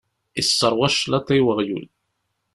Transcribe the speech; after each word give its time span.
Isseṛwa 0.39 0.87
cclaḍa 0.95 1.33
i 1.39 1.41
uɣyul. 1.49 1.85